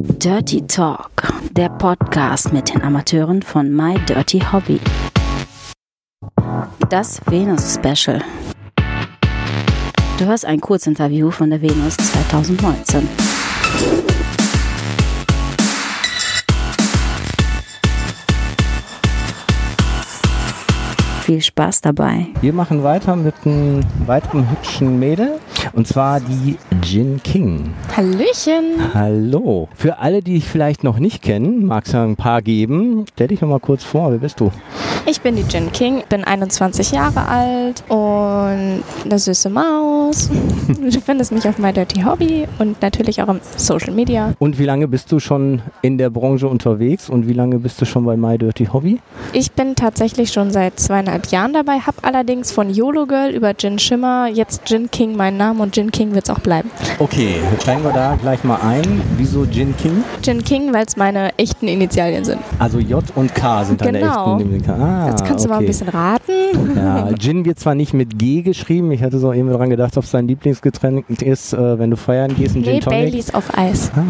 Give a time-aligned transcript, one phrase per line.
[0.00, 1.10] Dirty Talk,
[1.50, 4.78] der Podcast mit den Amateuren von My Dirty Hobby.
[6.88, 8.22] Das Venus Special.
[10.16, 13.08] Du hörst ein Kurzinterview von der Venus 2019.
[21.22, 22.28] Viel Spaß dabei.
[22.40, 25.40] Wir machen weiter mit einem weiteren hübschen Mädel
[25.72, 27.74] und zwar die Jin King.
[27.96, 28.92] Hallöchen.
[28.94, 29.68] Hallo.
[29.74, 33.04] Für alle, die dich vielleicht noch nicht kennen, magst du ein paar geben.
[33.14, 34.50] Stell dich noch mal kurz vor, wer bist du?
[35.06, 40.30] Ich bin die Jin King, bin 21 Jahre alt und eine süße Maus.
[40.68, 44.34] Du findest mich auf My Dirty Hobby und natürlich auch im Social Media.
[44.38, 47.86] Und wie lange bist du schon in der Branche unterwegs und wie lange bist du
[47.86, 49.00] schon bei My Dirty Hobby?
[49.32, 53.78] Ich bin tatsächlich schon seit zweieinhalb Jahren dabei, habe allerdings von YOLO Girl über Jin
[53.78, 56.70] Shimmer jetzt Jin King meinen Namen und Jin King wird es auch bleiben.
[56.98, 59.00] Okay, steigen wir da gleich mal ein.
[59.16, 60.02] Wieso Jin King?
[60.22, 62.38] Jin King, weil es meine echten Initialien sind.
[62.58, 64.36] Also J und K sind deine Genau.
[64.36, 64.82] echten Initialien.
[64.86, 65.66] Ah, Jetzt kannst du mal ein okay.
[65.68, 66.32] bisschen raten.
[66.76, 70.04] Ja, Gin wird zwar nicht mit G geschrieben, ich hatte so eben dran gedacht, ob
[70.04, 73.00] es dein Lieblingsgetränk ist, äh, wenn du feiern gehst, ein Nee, Gin Tonic.
[73.10, 73.90] Baileys auf Eis.
[73.94, 74.00] Ah,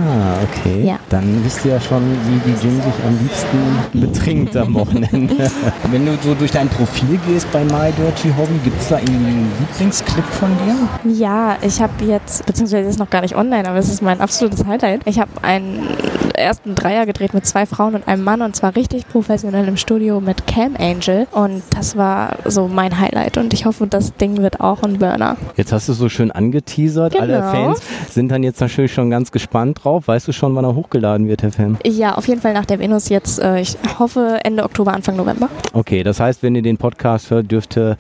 [0.43, 0.85] okay.
[0.87, 0.99] Ja.
[1.11, 5.51] Dann wisst ihr ja schon, wie die Gin sich am liebsten betrinkt am Wochenende.
[5.91, 9.17] Wenn du so durch dein Profil gehst bei My Dirty Hobby, gibt es da irgendwie
[9.17, 11.13] einen Lieblingsclip von dir?
[11.13, 14.65] Ja, ich habe jetzt, beziehungsweise ist noch gar nicht online, aber es ist mein absolutes
[14.67, 15.03] Highlight.
[15.05, 15.87] Ich habe einen
[16.35, 20.21] ersten Dreier gedreht mit zwei Frauen und einem Mann und zwar richtig professionell im Studio
[20.21, 24.61] mit Cam Angel und das war so mein Highlight und ich hoffe, das Ding wird
[24.61, 25.37] auch ein Burner.
[25.57, 27.21] Jetzt hast du so schön angeteasert.
[27.21, 27.51] Alle Genau.
[27.51, 30.09] Fans sind dann jetzt natürlich schon ganz gespannt drauf.
[30.09, 31.77] Weißt du schon, wann er hochgeladen wird, der Film?
[31.85, 35.49] Ja, auf jeden Fall nach der Venus jetzt, äh, ich hoffe Ende Oktober, Anfang November.
[35.75, 37.97] Okay, das heißt, wenn ihr den Podcast hört, dürfte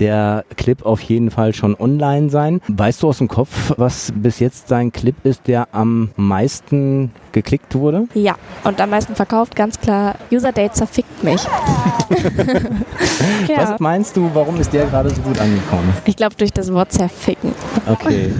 [0.00, 2.60] der Clip auf jeden Fall schon online sein.
[2.68, 7.74] Weißt du aus dem Kopf, was bis jetzt dein Clip ist, der am meisten geklickt
[7.74, 8.08] wurde?
[8.14, 8.34] Ja,
[8.64, 11.42] und am meisten verkauft, ganz klar, User Date zerfickt mich.
[13.48, 15.92] ja, Was meinst du, warum ist der gerade so gut angekommen?
[16.06, 17.54] ich glaube durch das Wort zerficken.
[17.86, 18.32] Okay.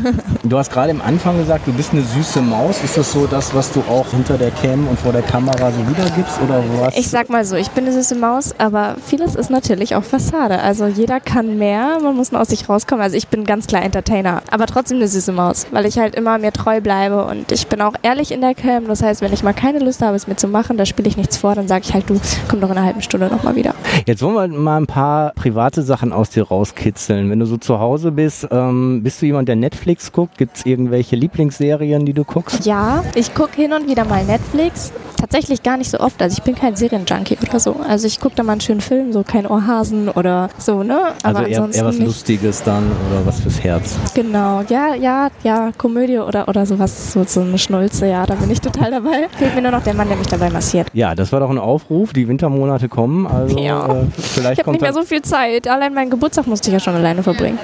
[0.45, 2.83] Du hast gerade am Anfang gesagt, du bist eine süße Maus.
[2.83, 5.89] Ist das so das, was du auch hinter der Cam und vor der Kamera so
[5.89, 6.97] wiedergibst oder was?
[6.97, 10.61] Ich sag mal so, ich bin eine süße Maus, aber vieles ist natürlich auch Fassade.
[10.61, 13.03] Also jeder kann mehr, man muss nur aus sich rauskommen.
[13.03, 16.39] Also ich bin ganz klar Entertainer, aber trotzdem eine süße Maus, weil ich halt immer
[16.39, 18.86] mir treu bleibe und ich bin auch ehrlich in der Cam.
[18.87, 21.17] Das heißt, wenn ich mal keine Lust habe, es mir zu machen, da spiele ich
[21.17, 23.75] nichts vor, dann sage ich halt, du, komm doch in einer halben Stunde nochmal wieder.
[24.07, 27.31] Jetzt wollen wir mal ein paar private Sachen aus dir rauskitzeln.
[27.31, 30.39] Wenn du so zu Hause bist, ähm, bist du jemand, der Netflix guckt?
[30.39, 32.67] Gibt es irgendwelche Lieblingsserien, die du guckst?
[32.67, 34.93] Ja, ich gucke hin und wieder mal Netflix.
[35.17, 36.21] Tatsächlich gar nicht so oft.
[36.21, 37.77] Also ich bin kein Serienjunkie oder so.
[37.89, 40.99] Also ich gucke da mal einen schönen Film, so kein Ohrhasen oder so, ne?
[41.23, 42.07] Also eher, ansonsten eher was nicht.
[42.07, 43.97] Lustiges dann oder was fürs Herz.
[44.15, 48.51] Genau, ja, ja, ja, Komödie oder, oder sowas, so, so eine Schnulze, ja, da bin
[48.51, 49.29] ich total dabei.
[49.39, 50.89] Fehlt mir nur noch der Mann, der mich dabei massiert.
[50.93, 52.13] Ja, das war doch ein Aufruf.
[52.13, 53.27] Die Wintermonate kommen.
[53.27, 53.87] Also Ja.
[53.87, 55.67] äh, vielleicht Ich habe nicht mehr so viel Zeit.
[55.69, 57.59] Allein meinen Geburtstag musste ich ja schon alleine verbringen.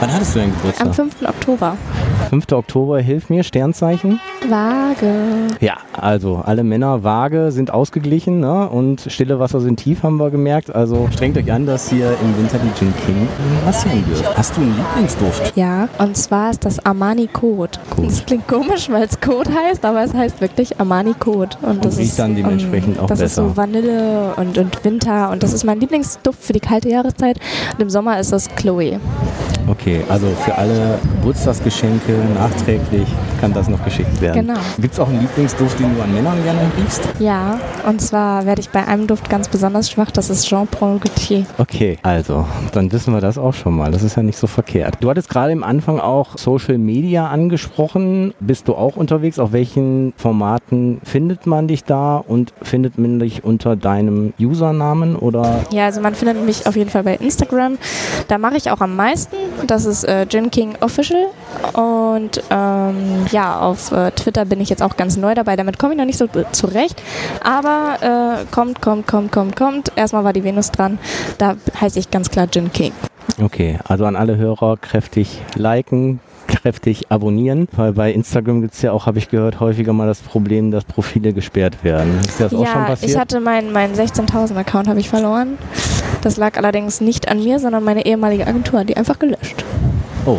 [0.00, 0.86] Wann hattest du deinen Geburtstag?
[0.86, 1.14] Am 5.
[1.26, 1.76] Oktober.
[2.30, 2.52] 5.
[2.52, 4.20] Oktober, hilf mir, Sternzeichen.
[4.48, 5.12] Vage.
[5.60, 8.68] Ja, also alle Männer vage sind ausgeglichen ne?
[8.68, 10.74] und stille Wasser sind tief, haben wir gemerkt.
[10.74, 13.28] Also strengt euch an, dass ihr im Winter die Gin King
[13.64, 14.36] massieren dürft.
[14.36, 15.52] Hast du einen Lieblingsduft?
[15.56, 17.78] Ja, und zwar ist das Armani Code.
[17.90, 18.08] Code.
[18.08, 21.56] Das klingt komisch, weil es Code heißt, aber es heißt wirklich Armani Code.
[21.62, 23.48] Und, das riecht ist, dann dementsprechend ähm, auch Das ist besser.
[23.48, 27.38] so Vanille und, und Winter und das ist mein Lieblingsduft für die kalte Jahreszeit.
[27.74, 29.00] Und im Sommer ist das Chloe.
[29.68, 33.06] Okay, also für alle Geburtstagsgeschenke nachträglich
[33.42, 34.46] kann das noch geschickt werden.
[34.46, 34.60] Genau.
[34.78, 37.02] Gibt es auch einen Lieblingsduft, den du an Männern gerne riechst?
[37.18, 37.58] Ja,
[37.88, 41.44] und zwar werde ich bei einem Duft ganz besonders schwach, das ist Jean Paul Gaultier.
[41.58, 43.90] Okay, also, dann wissen wir das auch schon mal.
[43.90, 44.98] Das ist ja nicht so verkehrt.
[45.00, 48.32] Du hattest gerade im Anfang auch Social Media angesprochen.
[48.38, 49.40] Bist du auch unterwegs?
[49.40, 55.64] Auf welchen Formaten findet man dich da und findet man dich unter deinem Usernamen oder?
[55.72, 57.76] Ja, also man findet mich auf jeden Fall bei Instagram.
[58.28, 59.34] Da mache ich auch am meisten.
[59.66, 61.26] Das ist äh, Gin King Official.
[61.72, 65.56] Und ähm, ja, auf äh, Twitter bin ich jetzt auch ganz neu dabei.
[65.56, 67.02] Damit komme ich noch nicht so zurecht.
[67.42, 69.92] Aber äh, kommt, kommt, kommt, kommt, kommt.
[69.96, 70.98] Erstmal war die Venus dran.
[71.38, 72.92] Da heiße ich ganz klar Gin King.
[73.42, 78.92] Okay, also an alle Hörer kräftig liken, kräftig abonnieren, weil bei Instagram gibt es ja
[78.92, 82.18] auch, habe ich gehört, häufiger mal das Problem, dass Profile gesperrt werden.
[82.20, 83.10] Ist das auch schon Ja, passiert?
[83.10, 85.56] ich hatte meinen meinen 16.000 Account habe ich verloren.
[86.22, 89.61] Das lag allerdings nicht an mir, sondern meine ehemalige Agentur hat die einfach gelöscht.
[90.24, 90.38] Oh.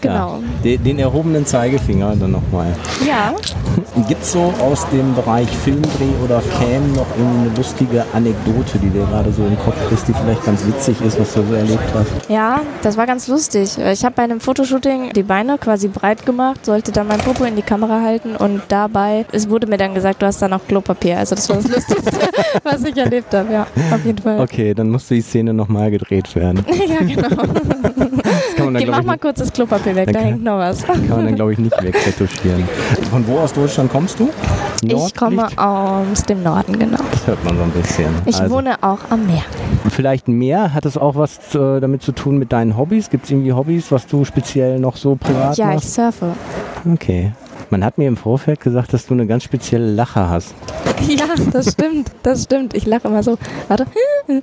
[0.00, 0.14] Genau.
[0.14, 0.40] Ja.
[0.64, 2.66] Den, den erhobenen Zeigefinger dann nochmal.
[3.06, 3.32] Ja.
[4.08, 8.90] Gibt es so aus dem Bereich Filmdreh oder Cam noch irgendwie eine lustige Anekdote, die
[8.90, 11.84] dir gerade so im Kopf ist, die vielleicht ganz witzig ist, was du so erlebt
[11.94, 12.28] hast?
[12.28, 13.78] Ja, das war ganz lustig.
[13.78, 17.54] Ich habe bei einem Fotoshooting die Beine quasi breit gemacht, sollte dann mein Popo in
[17.54, 21.18] die Kamera halten und dabei, es wurde mir dann gesagt, du hast da noch Klopapier.
[21.18, 22.10] Also das war das Lustigste,
[22.64, 24.40] was ich erlebt habe, ja, auf jeden Fall.
[24.40, 26.64] Okay, dann musste die Szene nochmal gedreht werden.
[26.88, 27.42] ja, genau.
[28.76, 30.82] Okay, mach mal kurz das Klopapier weg, da hängt noch was.
[30.84, 32.64] Kann man dann, glaube ich, nicht wegretuschieren.
[33.10, 34.30] Von wo aus Deutschland kommst du?
[34.82, 35.06] Nordlicht?
[35.08, 36.98] Ich komme aus dem Norden, genau.
[37.10, 38.14] Das hört man so ein bisschen.
[38.26, 39.42] Ich also, wohne auch am Meer.
[39.90, 40.74] Vielleicht mehr?
[40.74, 43.10] Hat es auch was äh, damit zu tun mit deinen Hobbys?
[43.10, 45.96] Gibt es irgendwie Hobbys, was du speziell noch so privat ja, machst?
[45.96, 46.32] Ja, ich surfe.
[46.90, 47.32] Okay.
[47.70, 50.54] Man hat mir im Vorfeld gesagt, dass du eine ganz spezielle Lache hast.
[51.08, 52.74] Ja, das stimmt, das stimmt.
[52.74, 53.36] Ich lache immer so.
[53.68, 53.86] Warte.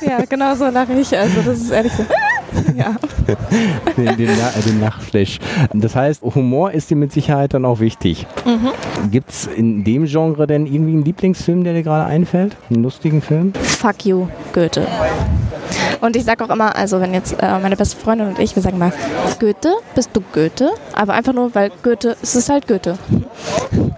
[0.00, 1.16] Ja, genau so lache ich.
[1.16, 2.04] Also das ist ehrlich so.
[2.76, 2.96] Ja.
[3.96, 4.28] den, den,
[4.66, 5.38] den Nachflash.
[5.74, 8.26] Das heißt, Humor ist dir mit Sicherheit dann auch wichtig.
[8.44, 9.10] Mhm.
[9.10, 12.56] Gibt es in dem Genre denn irgendwie einen Lieblingsfilm, der dir gerade einfällt?
[12.70, 13.52] Einen lustigen Film?
[13.54, 14.86] Fuck you, Goethe.
[16.00, 18.62] Und ich sage auch immer, also wenn jetzt äh, meine beste Freundin und ich, wir
[18.62, 18.92] sagen mal,
[19.38, 20.70] Goethe, bist du Goethe?
[20.94, 22.98] Aber einfach nur, weil Goethe, es ist halt Goethe.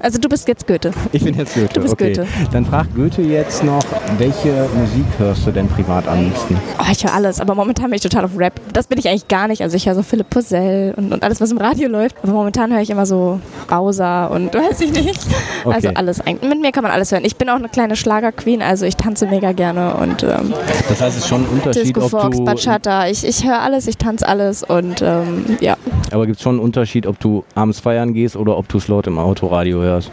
[0.01, 0.91] Also du bist jetzt Goethe.
[1.13, 1.75] Ich bin jetzt Goethe.
[1.75, 2.13] Du bist okay.
[2.13, 2.27] Goethe.
[2.53, 3.83] Dann fragt Goethe jetzt noch,
[4.19, 6.59] welche Musik hörst du denn privat am liebsten?
[6.79, 8.61] Oh, ich höre alles, aber momentan bin ich total auf Rap.
[8.73, 9.63] Das bin ich eigentlich gar nicht.
[9.63, 12.17] Also ich höre so Philipp Puzzell und, und alles, was im Radio läuft.
[12.23, 15.21] Aber momentan höre ich immer so Bowser und weiß ich nicht.
[15.65, 15.75] Okay.
[15.75, 16.21] Also alles.
[16.25, 17.25] Mit mir kann man alles hören.
[17.25, 20.53] Ich bin auch eine kleine Schlagerqueen, also ich tanze mega gerne und ähm,
[20.89, 22.44] Das heißt, es ist schon ein Unterschied, Disco ob Fox, du...
[22.44, 23.09] Bachata.
[23.09, 25.76] Ich, ich höre alles, ich tanze alles und ähm, ja.
[26.11, 28.88] Aber gibt es schon einen Unterschied, ob du abends feiern gehst oder ob du es
[28.88, 30.11] laut im Autoradio hörst?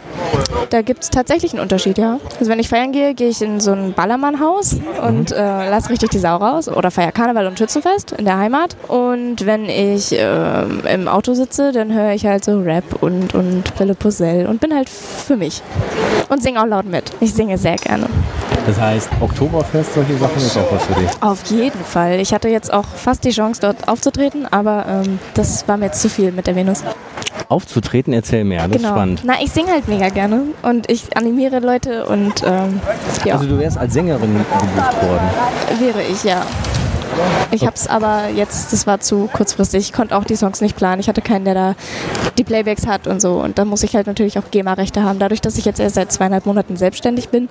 [0.70, 2.20] Da gibt es tatsächlich einen Unterschied, ja.
[2.38, 4.76] Also wenn ich feiern gehe, gehe ich in so ein Ballermannhaus
[5.06, 8.76] und äh, lasse richtig die Sau raus oder feiere Karneval und Schützenfest in der Heimat.
[8.86, 10.62] Und wenn ich äh,
[10.92, 14.74] im Auto sitze, dann höre ich halt so Rap und, und Philipp Puzzell und bin
[14.74, 15.60] halt für mich.
[16.28, 17.10] Und singe auch laut mit.
[17.20, 18.06] Ich singe sehr gerne.
[18.70, 21.10] Das heißt, Oktoberfest, solche Sachen ist auch was für dich?
[21.20, 22.20] Auf jeden Fall.
[22.20, 26.00] Ich hatte jetzt auch fast die Chance, dort aufzutreten, aber ähm, das war mir jetzt
[26.00, 26.84] zu viel mit der Venus.
[27.48, 28.90] Aufzutreten, erzähl mehr, das genau.
[28.90, 29.22] ist spannend.
[29.24, 32.80] Na, ich singe halt mega gerne und ich animiere Leute und ähm,
[33.24, 33.34] ja.
[33.34, 35.80] Also du wärst als Sängerin gebucht worden?
[35.80, 36.42] Wäre ich, ja.
[37.50, 40.76] Ich habe es aber jetzt, das war zu kurzfristig, ich konnte auch die Songs nicht
[40.76, 41.00] planen.
[41.00, 41.74] Ich hatte keinen, der da
[42.38, 43.34] die Playbacks hat und so.
[43.34, 45.18] Und da muss ich halt natürlich auch GEMA-Rechte haben.
[45.18, 47.48] Dadurch, dass ich jetzt erst seit zweieinhalb Monaten selbstständig bin,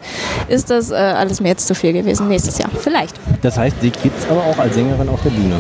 [0.48, 2.28] ist das äh, alles mir jetzt zu viel gewesen.
[2.28, 3.16] Nächstes Jahr, vielleicht.
[3.42, 5.56] Das heißt, die gibt es aber auch als Sängerin auf der Bühne?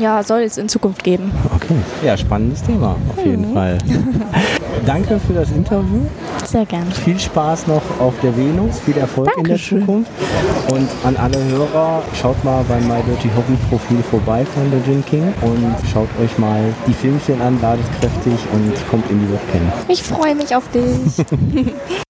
[0.00, 1.32] Ja, soll es in Zukunft geben.
[1.54, 3.54] Okay, ja, spannendes Thema, auf jeden mhm.
[3.54, 3.78] Fall.
[4.86, 6.00] Danke für das Interview.
[6.44, 6.90] Sehr gerne.
[6.90, 9.80] Viel Spaß noch auf der Venus, viel Erfolg Dankeschön.
[9.80, 10.10] in der Zukunft.
[10.70, 15.04] Und an alle Hörer, schaut mal bei My Dirty Hobby Profil vorbei von der Gin
[15.04, 19.72] King und schaut euch mal die Filmchen an, ladet kräftig und kommt in die Webcam.
[19.88, 21.26] Ich freue mich auf dich.